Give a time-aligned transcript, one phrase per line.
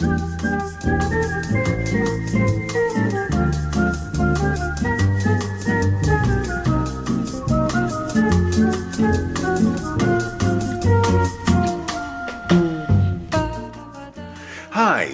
[0.00, 0.06] Hi,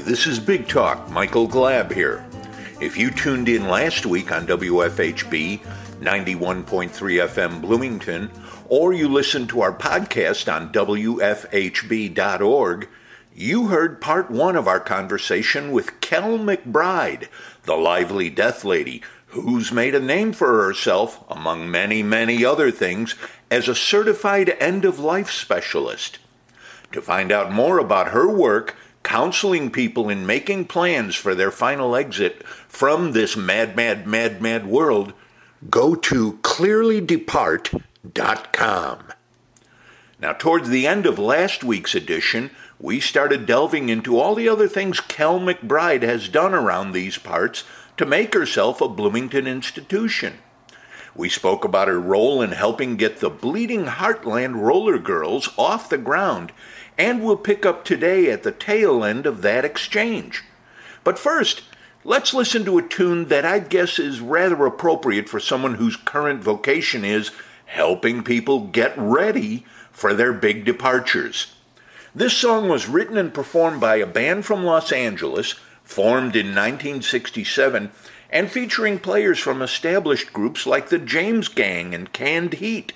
[0.03, 1.11] this is Big Talk.
[1.11, 2.23] Michael Glab here.
[2.79, 5.61] If you tuned in last week on WFHB
[6.01, 8.31] 91.3 FM Bloomington,
[8.69, 11.29] or you listened to our podcast on WFHB.org,
[13.35, 17.29] you heard part one of our conversation with Kel McBride,
[17.65, 19.03] the lively death lady
[19.35, 23.17] who's made a name for herself, among many, many other things,
[23.51, 26.21] as a certified end of life specialist.
[26.93, 31.97] To find out more about her work, counseling people in making plans for their final
[31.97, 35.13] exit from this mad, mad, mad, mad world,
[35.69, 38.99] go to clearlydepart.com.
[40.21, 42.53] Now, towards the end of last week's edition,
[42.85, 47.65] we started delving into all the other things Kel McBride has done around these parts
[47.97, 50.35] to make herself a Bloomington institution.
[51.17, 55.97] We spoke about her role in helping get the Bleeding Heartland Roller Girls off the
[55.97, 56.53] ground,
[56.99, 60.45] and we'll pick up today at the tail end of that exchange.
[61.05, 61.63] But first,
[62.05, 66.45] let's listen to a tune that I guess is rather appropriate for someone whose current
[66.45, 67.31] vocation is
[67.65, 71.55] helping people get ready for their big departures.
[72.17, 77.91] This song was written and performed by a band from Los Angeles, formed in 1967,
[78.31, 82.93] and featuring players from established groups like the James Gang and Canned Heat.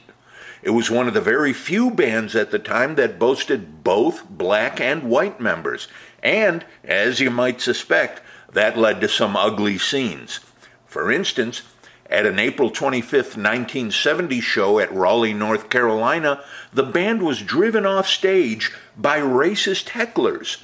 [0.62, 4.80] It was one of the very few bands at the time that boasted both black
[4.80, 5.88] and white members,
[6.22, 10.38] and, as you might suspect, that led to some ugly scenes.
[10.86, 11.62] For instance,
[12.10, 16.42] at an April 25, 1970 show at Raleigh, North Carolina,
[16.72, 20.62] the band was driven off stage by racist hecklers.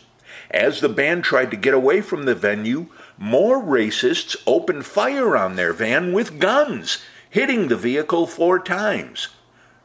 [0.50, 2.86] As the band tried to get away from the venue,
[3.18, 9.28] more racists opened fire on their van with guns, hitting the vehicle four times.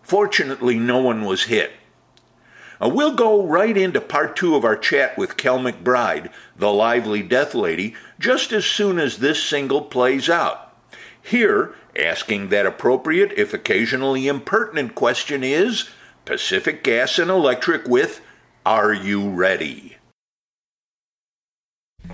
[0.01, 1.71] Fortunately, no one was hit.
[2.79, 7.21] Now, we'll go right into part two of our chat with Kel McBride, the lively
[7.21, 10.68] death lady, just as soon as this single plays out.
[11.21, 15.89] Here, asking that appropriate, if occasionally impertinent question is
[16.25, 18.21] Pacific Gas and Electric with
[18.65, 19.97] Are You Ready?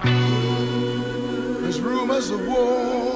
[0.04, 3.15] There's rumors of war.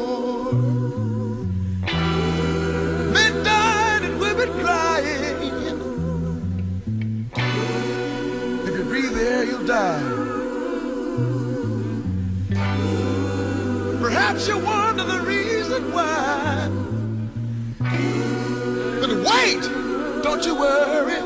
[20.29, 21.19] Don't you worry.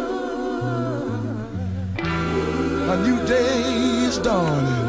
[2.93, 4.87] A new day is dawning.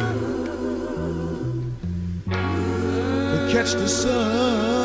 [3.51, 4.84] Catch the sun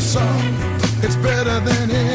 [0.00, 0.40] song.
[1.02, 2.05] It's better than it.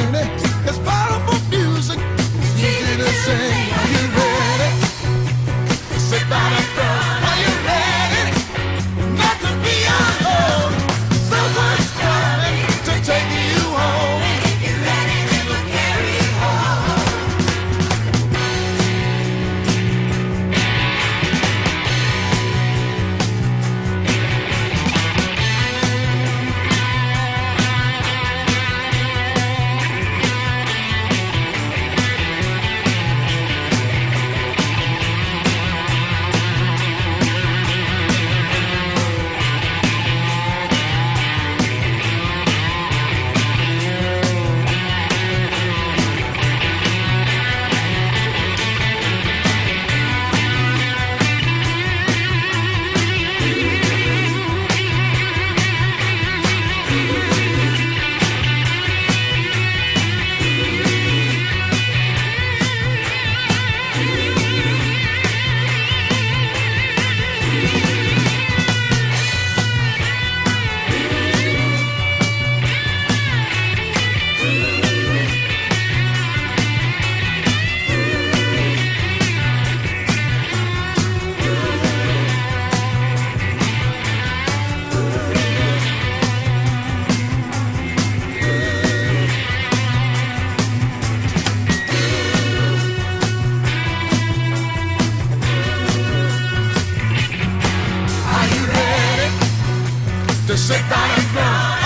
[100.91, 101.37] Down and.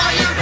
[0.02, 0.35] Are you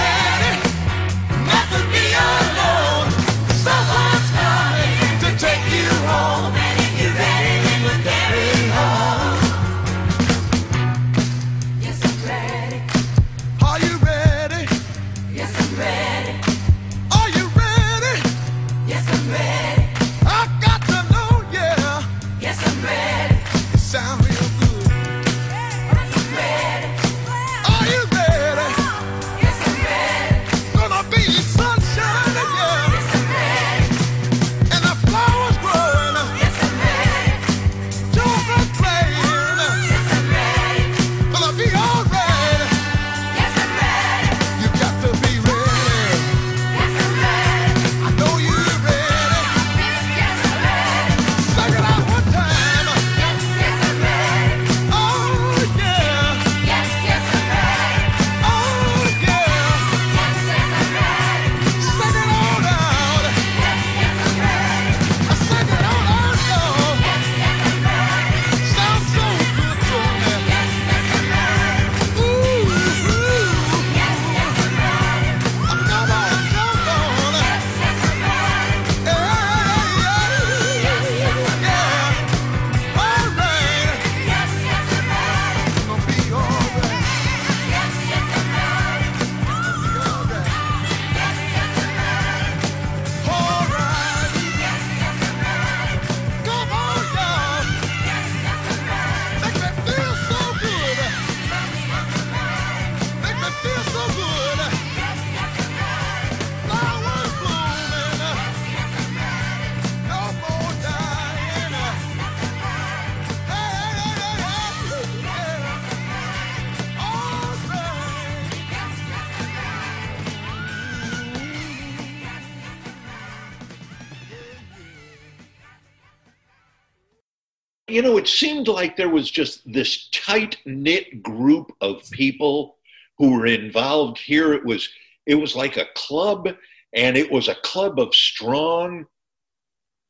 [127.94, 132.78] You know, it seemed like there was just this tight knit group of people
[133.20, 134.52] who were involved here.
[134.52, 134.90] It was
[135.28, 136.50] it was like a club,
[136.96, 139.06] and it was a club of strong,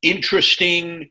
[0.01, 1.09] interesting,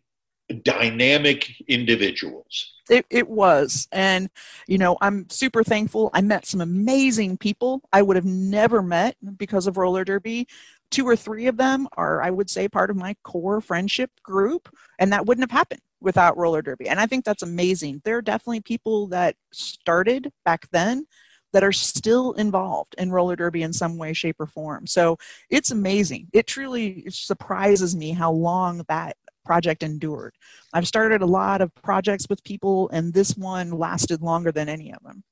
[0.62, 2.72] dynamic individuals.
[2.88, 3.86] It, it was.
[3.92, 4.30] And,
[4.66, 6.08] you know, I'm super thankful.
[6.14, 10.48] I met some amazing people I would have never met because of roller derby.
[10.90, 14.74] Two or three of them are, I would say, part of my core friendship group.
[14.98, 16.88] And that wouldn't have happened without roller derby.
[16.88, 18.02] And I think that's amazing.
[18.04, 21.06] There are definitely people that started back then
[21.52, 24.86] that are still involved in roller derby in some way, shape, or form.
[24.86, 25.18] So
[25.50, 26.28] it's amazing.
[26.32, 30.34] It truly surprises me how long that project endured.
[30.72, 34.92] I've started a lot of projects with people, and this one lasted longer than any
[34.92, 35.24] of them.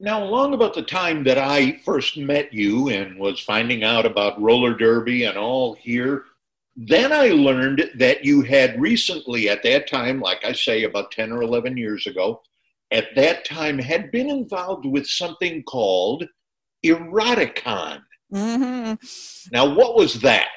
[0.00, 4.40] Now, along about the time that I first met you and was finding out about
[4.40, 6.24] roller derby and all here,
[6.76, 11.30] then I learned that you had recently, at that time, like I say, about 10
[11.32, 12.42] or 11 years ago,
[12.90, 16.24] at that time had been involved with something called
[16.84, 18.02] Eroticon.
[18.30, 18.94] hmm
[19.52, 20.48] Now, what was that?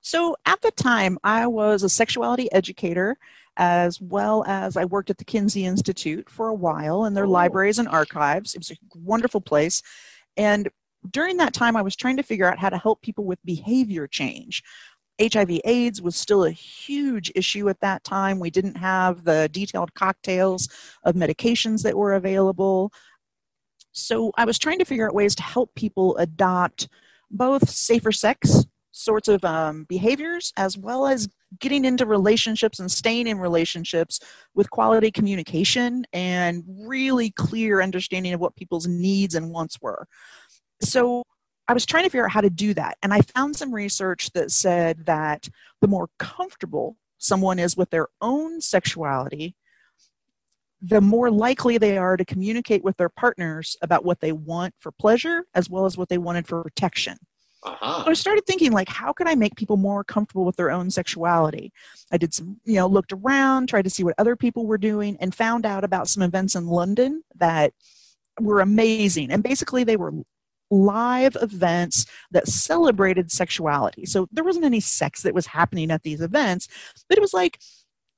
[0.00, 3.18] So at the time, I was a sexuality educator
[3.58, 7.30] as well as I worked at the Kinsey Institute for a while in their Oh.
[7.30, 8.54] libraries and archives.
[8.54, 9.82] It was a wonderful place.
[10.36, 10.68] And
[11.10, 14.06] during that time, I was trying to figure out how to help people with behavior
[14.06, 14.62] change.
[15.20, 18.38] HIV AIDS was still a huge issue at that time.
[18.38, 20.68] We didn't have the detailed cocktails
[21.04, 22.92] of medications that were available.
[23.92, 26.88] So I was trying to figure out ways to help people adopt
[27.30, 31.28] both safer sex sorts of um, behaviors as well as
[31.60, 34.20] getting into relationships and staying in relationships
[34.54, 40.06] with quality communication and really clear understanding of what people's needs and wants were.
[40.82, 41.22] So
[41.68, 42.96] I was trying to figure out how to do that.
[43.02, 45.48] And I found some research that said that
[45.80, 49.54] the more comfortable someone is with their own sexuality,
[50.80, 54.92] the more likely they are to communicate with their partners about what they want for
[54.92, 57.18] pleasure as well as what they wanted for protection.
[57.64, 58.04] Uh-huh.
[58.06, 61.72] I started thinking like, how can I make people more comfortable with their own sexuality?
[62.12, 65.16] I did some, you know, looked around, tried to see what other people were doing,
[65.20, 67.72] and found out about some events in London that
[68.40, 69.32] were amazing.
[69.32, 70.12] And basically, they were
[70.70, 74.06] live events that celebrated sexuality.
[74.06, 76.68] So there wasn't any sex that was happening at these events,
[77.08, 77.58] but it was like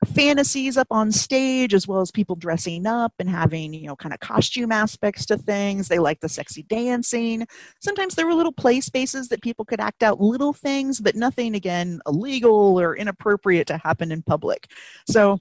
[0.06, 4.14] fantasies up on stage as well as people dressing up and having you know kind
[4.14, 5.88] of costume aspects to things.
[5.88, 7.46] They liked the sexy dancing.
[7.80, 11.54] Sometimes there were little play spaces that people could act out little things but nothing
[11.54, 14.70] again illegal or inappropriate to happen in public.
[15.06, 15.38] So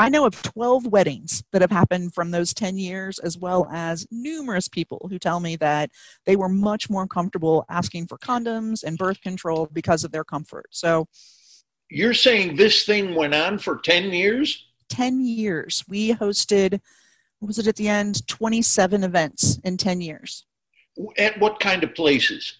[0.00, 4.06] I know of 12 weddings that have happened from those 10 years, as well as
[4.12, 5.90] numerous people who tell me that
[6.24, 10.66] they were much more comfortable asking for condoms and birth control because of their comfort.
[10.70, 11.08] So,
[11.90, 14.66] You're saying this thing went on for 10 years?
[14.88, 15.84] 10 years.
[15.88, 16.80] We hosted,
[17.40, 18.26] what was it at the end?
[18.28, 20.46] 27 events in 10 years.
[21.16, 22.58] At what kind of places?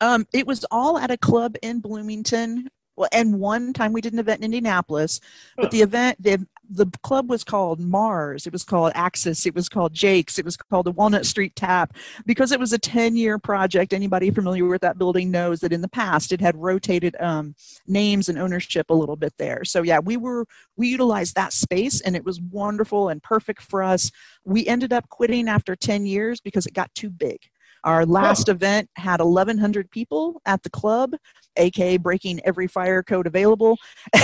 [0.00, 2.68] Um, it was all at a club in Bloomington.
[2.96, 5.20] Well, and one time we did an event in Indianapolis,
[5.56, 8.46] but the event, the the club was called Mars.
[8.46, 9.46] It was called Axis.
[9.46, 10.38] It was called Jake's.
[10.38, 13.92] It was called the Walnut Street Tap because it was a 10 year project.
[13.92, 17.54] Anybody familiar with that building knows that in the past it had rotated um,
[17.86, 19.64] names and ownership a little bit there.
[19.64, 23.82] So yeah, we were we utilized that space and it was wonderful and perfect for
[23.82, 24.10] us.
[24.44, 27.38] We ended up quitting after 10 years because it got too big.
[27.84, 28.06] Our oh.
[28.06, 31.12] last event had 1,100 people at the club,
[31.56, 33.78] aka breaking every fire code available.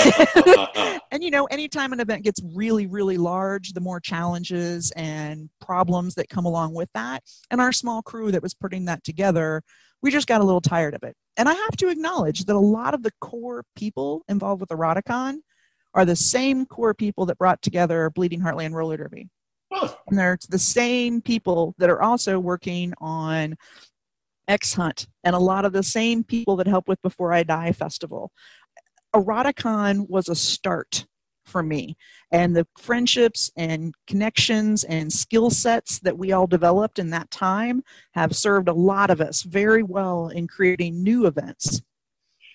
[1.10, 6.14] and you know, anytime an event gets really, really large, the more challenges and problems
[6.14, 7.22] that come along with that.
[7.50, 9.62] And our small crew that was putting that together,
[10.02, 11.14] we just got a little tired of it.
[11.36, 15.38] And I have to acknowledge that a lot of the core people involved with Eroticon
[15.94, 19.28] are the same core people that brought together Bleeding Heartland Roller Derby
[20.08, 23.56] And they're the same people that are also working on
[24.48, 27.72] X Hunt and a lot of the same people that help with Before I Die
[27.72, 28.32] Festival.
[29.14, 31.06] Eroticon was a start
[31.44, 31.96] for me,
[32.30, 37.82] and the friendships and connections and skill sets that we all developed in that time
[38.12, 41.82] have served a lot of us very well in creating new events.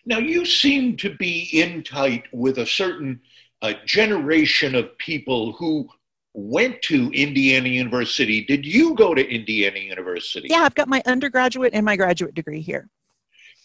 [0.05, 3.19] Now, you seem to be in tight with a certain
[3.61, 5.89] uh, generation of people who
[6.37, 8.43] went to Indiana University.
[8.43, 10.47] Did you go to Indiana University?
[10.49, 12.89] Yeah, I've got my undergraduate and my graduate degree here.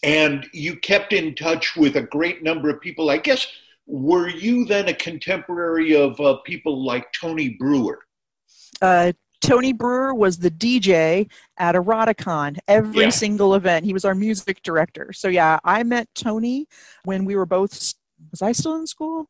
[0.05, 3.11] And you kept in touch with a great number of people.
[3.11, 3.47] I guess,
[3.87, 7.99] were you then a contemporary of uh, people like Tony Brewer?
[8.81, 9.13] uh,
[9.43, 13.09] Tony Brewer was the DJ at Eroticon every Yeah.
[13.11, 13.85] single event.
[13.85, 15.13] He was our music director.
[15.13, 16.67] So yeah, I met Tony
[17.05, 17.95] when we were both.
[18.31, 19.29] Was I still in school?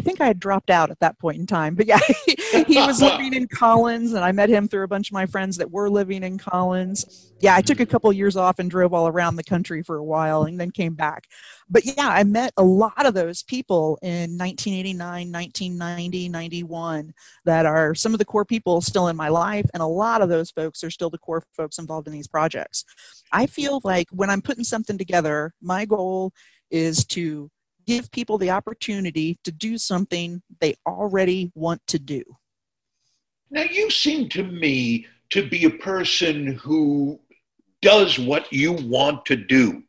[0.00, 1.74] I think I had dropped out at that point in time.
[1.74, 5.10] But yeah, he, he was living in Collins, and I met him through a bunch
[5.10, 7.34] of my friends that were living in Collins.
[7.40, 7.90] Yeah, I took a mm-hmm.
[7.90, 10.94] couple years off and drove all around the country for a while, and then came
[10.94, 11.26] back.
[11.68, 17.12] But yeah, I met a lot of those people in 1989, 1990, 91
[17.44, 20.30] that are some of the core people still in my life and a lot of
[20.30, 22.84] those folks are still the core folks involved in these projects
[23.32, 26.32] i feel like when i'm putting something together my goal
[26.70, 27.50] is to
[27.90, 32.22] give people the opportunity to do something they already want to do
[33.50, 37.18] Now, you seem to me to be a person who
[37.82, 39.82] does what you want to do.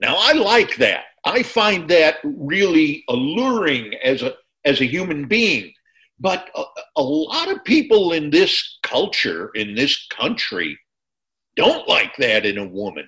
[0.00, 1.04] Now, I like that.
[1.24, 4.34] I find that really alluring as a
[4.64, 5.72] as a human being.
[6.18, 6.64] But a,
[6.96, 10.78] a lot of people in this culture, in this country,
[11.56, 13.06] don't like that in a woman.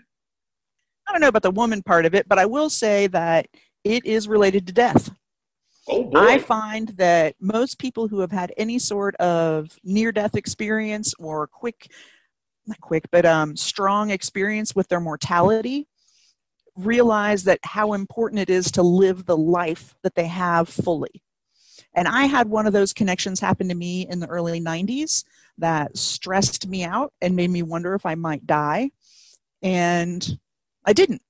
[1.07, 3.47] i don't know about the woman part of it but i will say that
[3.85, 5.11] it is related to death
[5.88, 6.11] Oh!
[6.14, 11.47] I find that most people who have had any sort of near death experience or
[11.47, 11.90] quick,
[12.66, 15.88] not quick, but um, strong experience with their mortality
[16.76, 21.23] realize that how important it is to live the life that they have fully.
[21.94, 25.25] And I had one of those connections happen to me in the early 90s
[25.56, 28.90] that stressed me out and made me wonder if I might die.
[29.62, 30.38] And
[30.85, 31.23] I didn't.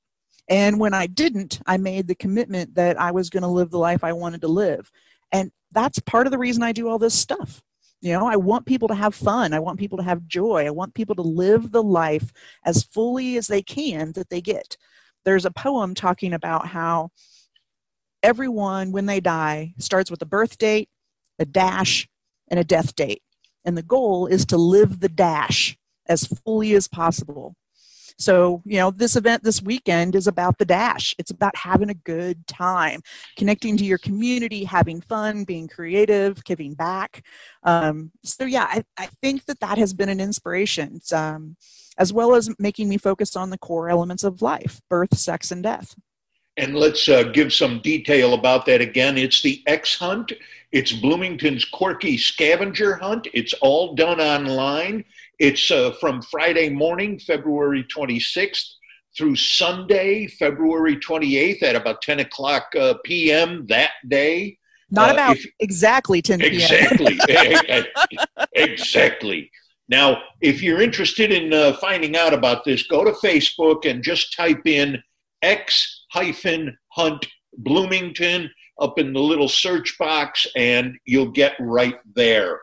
[0.49, 3.79] And when I didn't, I made the commitment that I was going to live the
[3.79, 4.91] life I wanted to live.
[5.31, 7.63] And that's part of the reason I do all this stuff.
[8.01, 9.53] You know, I want people to have fun.
[9.53, 10.67] I want people to have joy.
[10.67, 12.33] I want people to live the life
[12.65, 14.77] as fully as they can that they get.
[15.25, 17.11] There's a poem talking about how
[18.23, 20.89] everyone, when they die, starts with a birth date,
[21.39, 22.09] a dash,
[22.49, 23.23] and a death date.
[23.65, 25.77] And the goal is to live the dash
[26.07, 27.55] as fully as possible.
[28.19, 31.15] So, you know, this event this weekend is about the dash.
[31.19, 33.01] It's about having a good time,
[33.37, 37.25] connecting to your community, having fun, being creative, giving back.
[37.63, 41.57] Um, so, yeah, I, I think that that has been an inspiration, um,
[41.97, 45.63] as well as making me focus on the core elements of life birth, sex, and
[45.63, 45.95] death.
[46.57, 49.17] And let's uh, give some detail about that again.
[49.17, 50.33] It's the X Hunt.
[50.73, 53.29] It's Bloomington's quirky scavenger hunt.
[53.33, 55.05] It's all done online.
[55.39, 58.65] It's uh, from Friday morning, February 26th,
[59.17, 63.67] through Sunday, February 28th at about 10 o'clock uh, p.m.
[63.69, 64.59] that day.
[64.91, 66.53] Not Uh, about if- exactly 10 p.m.
[66.53, 67.19] Exactly.
[68.55, 69.51] exactly.
[69.89, 74.35] Now, if you're interested in uh, finding out about this, go to Facebook and just
[74.37, 75.03] type in
[75.43, 77.27] X hyphen Hunt
[77.59, 82.61] Bloomington, up in the little search box and you'll get right there.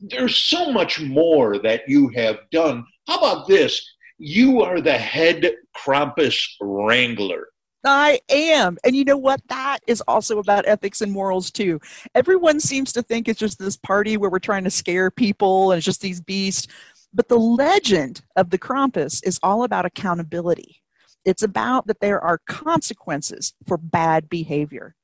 [0.00, 2.84] There's so much more that you have done.
[3.06, 3.84] How about this?
[4.18, 7.48] You are the head Krampus wrangler.
[7.84, 8.76] I am.
[8.84, 9.40] And you know what?
[9.48, 11.80] That is also about ethics and morals, too.
[12.14, 15.78] Everyone seems to think it's just this party where we're trying to scare people and
[15.78, 16.66] it's just these beasts.
[17.14, 20.82] But the legend of the Krampus is all about accountability.
[21.24, 24.94] It's about that there are consequences for bad behavior.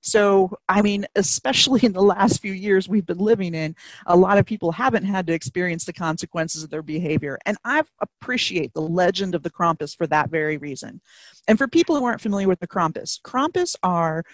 [0.00, 3.76] So, I mean, especially in the last few years we've been living in,
[4.06, 7.38] a lot of people haven't had to experience the consequences of their behavior.
[7.46, 11.00] And I appreciate the legend of the Krampus for that very reason.
[11.48, 14.24] And for people who aren't familiar with the Krampus, Krampus are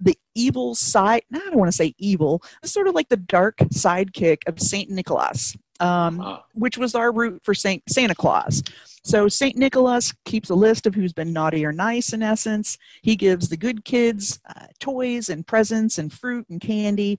[0.00, 3.58] the evil side, I don't want to say evil, it's sort of like the dark
[3.58, 4.90] sidekick of St.
[4.90, 6.44] Nicholas, um, Ah.
[6.54, 8.62] which was our root for Saint, Santa Claus.
[9.04, 9.56] So St.
[9.56, 12.78] Nicholas keeps a list of who's been naughty or nice in essence.
[13.02, 17.18] He gives the good kids uh, toys and presents and fruit and candy.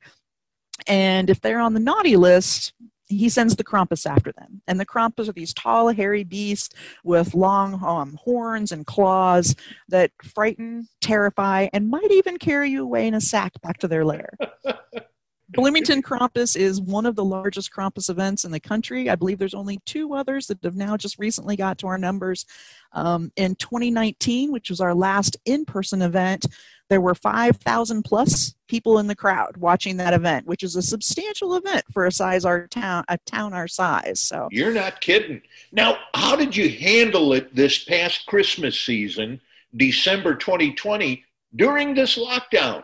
[0.88, 2.74] And if they're on the naughty list,
[3.10, 4.62] he sends the Krampus after them.
[4.65, 6.73] And the Krampus are these tall, hairy beasts
[7.04, 9.54] with long um, horns and claws
[9.89, 14.06] that frighten, terrify, and might even carry you away in a sack back to their
[14.06, 14.30] lair.
[15.54, 19.10] Bloomington Krampus is one of the largest Krampus events in the country.
[19.10, 22.46] I believe there's only two others that have now just recently got to our numbers.
[22.92, 26.46] Um, in 2019, which was our last in person event,
[26.89, 31.56] there were 5,000 plus people in the crowd watching that event, which is a substantial
[31.56, 34.20] event for a size our town, a town our size.
[34.20, 35.42] So You're not kidding.
[35.72, 39.39] Now, how did you handle it this past Christmas season,
[39.76, 41.24] December 2020,
[41.56, 42.84] during this lockdown?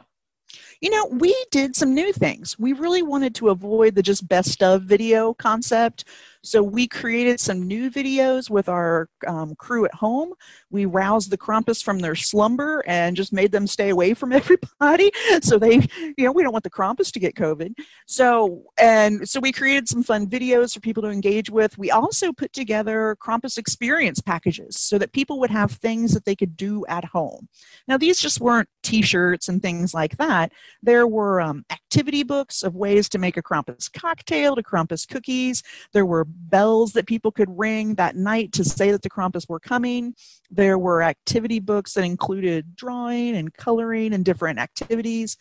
[0.82, 2.58] You know, we did some new things.
[2.58, 6.06] We really wanted to avoid the just best of video concept.
[6.42, 10.34] So we created some new videos with our um, crew at home.
[10.70, 15.12] We roused the Krampus from their slumber and just made them stay away from everybody.
[15.42, 15.82] So they,
[16.18, 17.74] you know, we don't want the Krampus to get COVID.
[18.06, 21.78] So, and so we created some fun videos for people to engage with.
[21.78, 26.36] We also put together Krampus experience packages so that people would have things that they
[26.36, 27.50] could do at home.
[27.88, 30.54] Now, these just weren't t shirts and things like that.
[30.82, 35.64] There were um, activity books of ways to make a Krampus cocktail, to Krampus cookies.
[35.94, 39.60] There were bells that people could ring that night to say that the Krampus were
[39.60, 40.16] coming.
[40.50, 45.38] There were activity books that included drawing and coloring and different activities.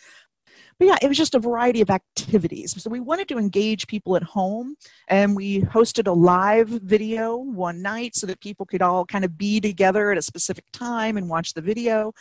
[0.79, 2.81] But yeah, it was just a variety of activities.
[2.81, 4.77] So we wanted to engage people at home
[5.09, 9.37] and we hosted a live video one night so that people could all kind of
[9.37, 12.13] be together at a specific time and watch the video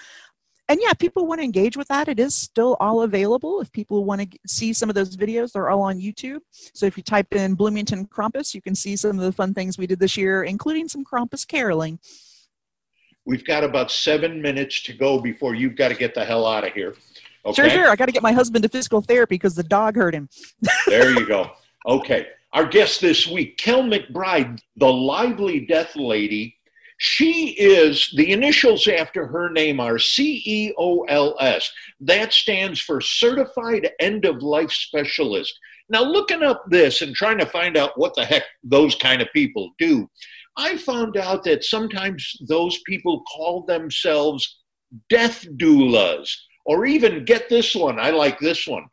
[0.70, 2.08] and yeah, people want to engage with that.
[2.08, 3.62] It is still all available.
[3.62, 6.40] If people want to see some of those videos, they're all on YouTube.
[6.52, 9.78] So if you type in Bloomington Krampus, you can see some of the fun things
[9.78, 12.00] we did this year, including some Krampus caroling.
[13.26, 16.66] We've got about seven minutes to go before you've got to get the hell out
[16.66, 16.96] of here.
[17.46, 17.62] Okay.
[17.62, 17.90] Sure, sure.
[17.90, 20.28] I got to get my husband to physical therapy because the dog hurt him.
[20.88, 21.52] There you go.
[21.86, 22.28] Okay.
[22.52, 26.57] Our guest this week, Kel McBride, the lively death lady.
[26.98, 31.72] She is, the initials after her name are C E O L S.
[32.00, 35.54] That stands for Certified End of Life Specialist.
[35.90, 39.28] Now, looking up this and trying to find out what the heck those kind of
[39.32, 40.10] people do,
[40.58, 44.60] I found out that sometimes those people call themselves
[45.10, 46.34] death doulas,
[46.66, 48.86] or even get this one, I like this one,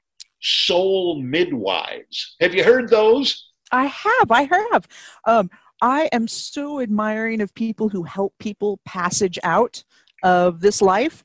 [0.43, 2.37] soul midwives.
[2.41, 3.51] Have you heard those?
[3.73, 4.87] I have, I have.
[5.27, 5.51] Um,
[5.85, 9.85] I am so admiring of people who help people passage out
[10.23, 11.23] of this life.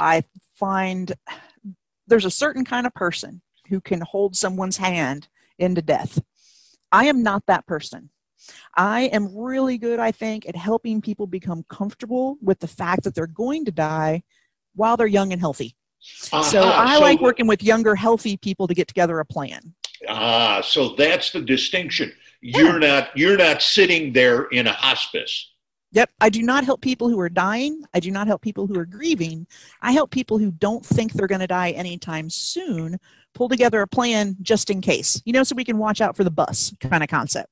[0.00, 0.24] I
[0.56, 1.12] find
[2.08, 5.28] there's a certain kind of person who can hold someone's hand
[5.60, 6.20] into death.
[6.90, 8.10] I am not that person.
[8.76, 13.14] I am really good, I think, at helping people become comfortable with the fact that
[13.14, 14.24] they're going to die
[14.74, 15.76] while they're young and healthy.
[16.00, 19.72] So I so- like working with younger, healthy people to get together a plan.
[20.08, 22.10] Ah, so that's the distinction.
[22.40, 25.48] You're not you're not sitting there in a hospice.
[25.92, 26.10] Yep.
[26.20, 27.82] I do not help people who are dying.
[27.92, 29.46] I do not help people who are grieving.
[29.82, 32.98] I help people who don't think they're going to die anytime soon
[33.34, 36.24] pull together a plan just in case, you know, so we can watch out for
[36.24, 37.50] the bus kind of concept.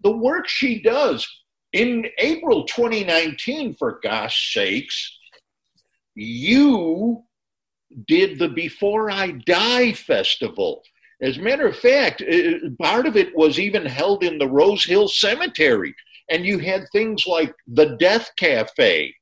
[0.02, 1.26] the work she does.
[1.72, 5.16] In April 2019, for gosh sakes,
[6.14, 7.22] you
[8.08, 10.82] did the Before I Die festival.
[11.22, 14.84] As a matter of fact, uh, part of it was even held in the Rose
[14.84, 15.94] Hill Cemetery.
[16.28, 19.14] and you had things like the Death Cafe.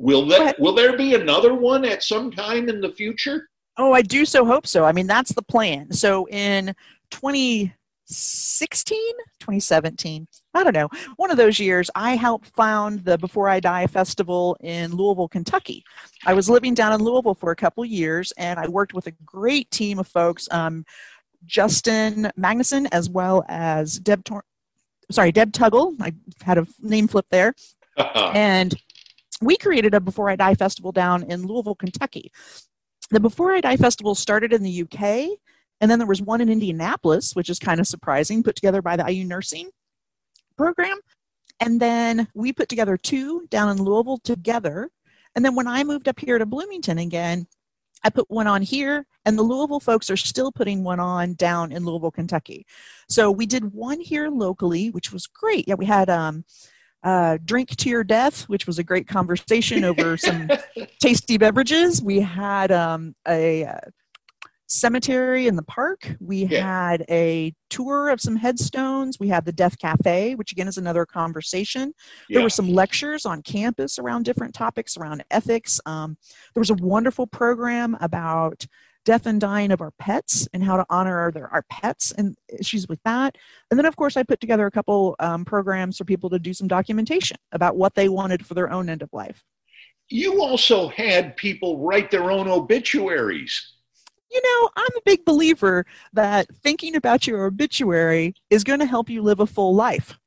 [0.00, 3.50] Will that will there be another one at some time in the future?
[3.76, 4.86] Oh, I do so hope so.
[4.86, 5.92] I mean, that's the plan.
[5.92, 6.74] So in
[7.10, 8.98] 2016,
[9.40, 13.86] 2017, I don't know, one of those years, I helped found the Before I Die
[13.88, 15.84] Festival in Louisville, Kentucky.
[16.24, 19.12] I was living down in Louisville for a couple years, and I worked with a
[19.26, 20.48] great team of folks.
[20.50, 20.86] Um,
[21.44, 24.44] Justin Magnuson, as well as Deb, Tor-
[25.10, 25.94] sorry, Deb Tuggle.
[26.00, 27.54] I had a name flip there
[28.14, 28.74] and
[29.40, 32.30] we created a Before I Die festival down in Louisville, Kentucky.
[33.10, 35.38] The Before I Die festival started in the UK,
[35.80, 38.96] and then there was one in Indianapolis, which is kind of surprising, put together by
[38.96, 39.70] the IU Nursing
[40.56, 40.98] program.
[41.60, 44.90] And then we put together two down in Louisville together.
[45.34, 47.46] And then when I moved up here to Bloomington again,
[48.02, 51.70] I put one on here, and the Louisville folks are still putting one on down
[51.70, 52.66] in Louisville, Kentucky.
[53.08, 55.68] So we did one here locally, which was great.
[55.68, 56.44] Yeah, we had um,
[57.02, 60.48] uh, drink to your death, which was a great conversation over some
[61.00, 62.02] tasty beverages.
[62.02, 63.78] We had um, a uh,
[64.66, 66.14] cemetery in the park.
[66.20, 66.62] We Yeah.
[66.62, 69.18] had a tour of some headstones.
[69.18, 71.92] We had the Death Cafe, which again is another conversation.
[72.28, 75.80] There were some lectures on campus around different topics around ethics.
[75.86, 76.16] Um,
[76.54, 78.64] there was a wonderful program about
[79.04, 82.36] death and dying of our pets and how to honor our, their, our pets and
[82.48, 83.36] issues with that.
[83.70, 86.52] And then, of course, I put together a couple um, programs for people to do
[86.52, 89.44] some documentation about what they wanted for their own end of life.
[90.08, 93.74] You also had people write their own obituaries.
[94.30, 99.10] You know, I'm a big believer that thinking about your obituary is going to help
[99.10, 100.18] you live a full life.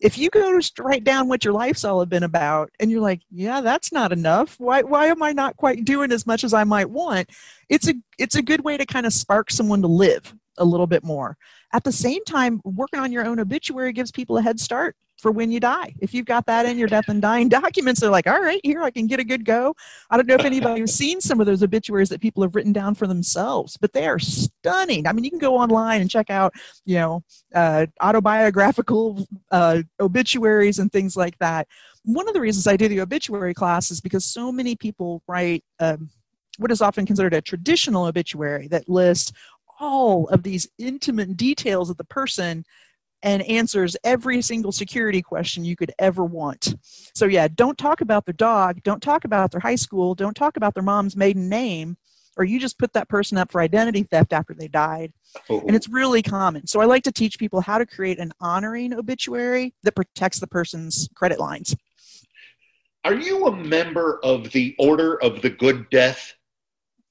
[0.00, 3.20] If you go to write down what your life's all been about and you're like,
[3.30, 4.56] yeah, that's not enough.
[4.58, 7.30] Why, why am I not quite doing as much as I might want?
[7.68, 10.86] It's a, it's a good way to kind of spark someone to live a little
[10.86, 11.36] bit more.
[11.72, 15.32] At the same time, working on your own obituary gives people a head start for
[15.32, 15.94] when you die.
[16.00, 18.82] If you've got that in your death and dying documents, they're like, all right, here
[18.82, 19.74] I can get a good go.
[20.10, 22.94] I don't know if anybody's seen some of those obituaries that people have written down
[22.94, 25.06] for themselves, but they are stunning.
[25.06, 26.54] I mean, you can go online and check out,
[26.84, 31.66] you know, uh, autobiographical uh, obituaries and things like that.
[32.04, 35.64] One of the reasons I do the obituary class is because so many people write
[35.80, 36.08] um,
[36.58, 39.32] what is often considered a traditional obituary that lists
[39.80, 42.64] all of these intimate details of the person
[43.22, 46.76] and answers every single security question you could ever want.
[47.14, 50.56] So, yeah, don't talk about their dog, don't talk about their high school, don't talk
[50.56, 51.96] about their mom's maiden name,
[52.36, 55.12] or you just put that person up for identity theft after they died.
[55.48, 56.66] And it's really common.
[56.66, 60.46] So, I like to teach people how to create an honoring obituary that protects the
[60.46, 61.74] person's credit lines.
[63.04, 66.34] Are you a member of the Order of the Good Death?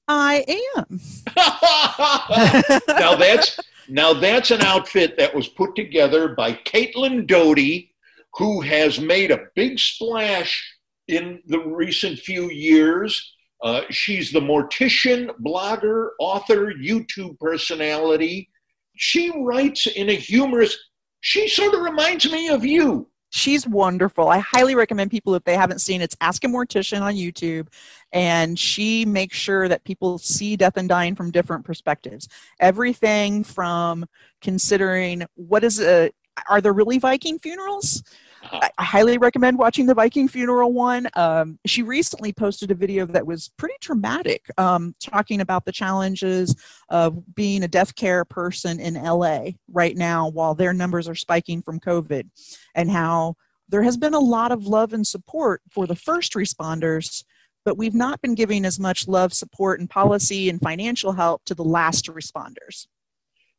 [0.06, 0.44] I
[0.76, 1.00] am.
[2.98, 7.94] now that's now that's an outfit that was put together by Caitlin Doughty,
[8.34, 10.76] who has made a big splash
[11.08, 13.34] in the recent few years.
[13.62, 18.48] Uh, she's the mortician, blogger, author, YouTube personality.
[18.96, 20.76] She writes in a humorous.
[21.20, 23.08] She sort of reminds me of you.
[23.30, 24.28] She's wonderful.
[24.28, 27.68] I highly recommend people if they haven't seen it's Ask a Mortician on YouTube,
[28.12, 32.28] and she makes sure that people see death and dying from different perspectives.
[32.58, 34.06] Everything from
[34.40, 36.10] considering what is a
[36.48, 38.02] are there really Viking funerals?
[38.42, 41.08] I, highly recommend watching the Viking funeral one.
[41.14, 46.56] Um, she recently posted a video that was pretty traumatic, um, talking about the challenges
[46.88, 51.62] of being a death care person in LA right now while their numbers are spiking
[51.62, 52.28] from COVID,
[52.74, 53.36] and how
[53.68, 57.24] there has been a lot of love and support for the first responders,
[57.64, 61.54] but we've not been giving as much love, support, and policy and financial help to
[61.54, 62.86] the last responders.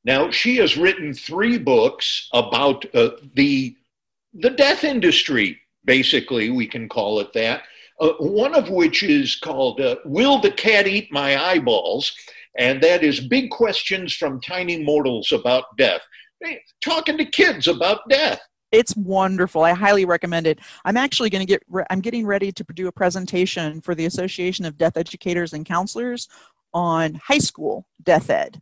[0.04, 3.76] Now she has written three books about uh, the
[4.34, 5.60] the death industry.
[5.86, 7.64] Basically, we can call it that.
[8.00, 12.14] Uh, one of which is called uh, "Will the Cat Eat My Eyeballs?"
[12.58, 16.02] and that is big questions from tiny mortals about death.
[16.42, 18.40] Hey, talking to kids about death.
[18.72, 19.64] It's wonderful.
[19.64, 20.60] I highly recommend it.
[20.86, 21.64] I'm actually going to get.
[21.68, 25.66] Re- I'm getting ready to do a presentation for the Association of Death Educators and
[25.66, 26.28] Counselors
[26.74, 28.62] on high school death ed.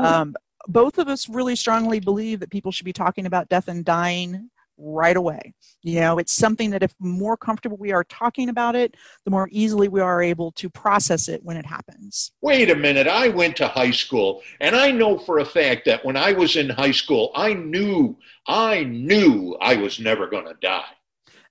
[0.00, 0.34] Um,
[0.66, 4.50] both of us really strongly believe that people should be talking about death and dying
[4.78, 5.54] right away.
[5.82, 9.48] You know, it's something that if more comfortable we are talking about it, the more
[9.50, 12.32] easily we are able to process it when it happens.
[12.40, 13.06] Wait a minute.
[13.06, 16.56] I went to high school, and I know for a fact that when I was
[16.56, 20.84] in high school, I knew, I knew I was never going to die.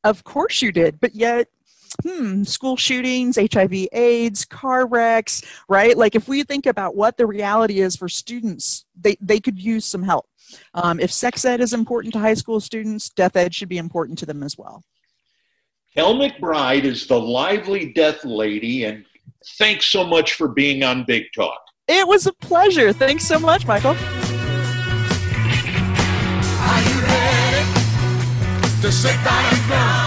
[0.03, 1.47] Of course you did, but yet
[2.03, 5.97] hmm, school shootings, HIV, AIDS, car wrecks, right?
[5.97, 9.85] Like if we think about what the reality is for students, they, they could use
[9.85, 10.27] some help.
[10.73, 14.19] Um, if sex ed is important to high school students, death ed should be important
[14.19, 14.83] to them as well.
[15.95, 19.03] Kel McBride is the lively death lady, and
[19.57, 21.59] thanks so much for being on Big Talk.
[21.87, 22.93] It was a pleasure.
[22.93, 23.91] Thanks so much, Michael.
[23.91, 23.95] Are
[26.83, 27.63] you ready
[28.81, 30.06] to sit down and cry?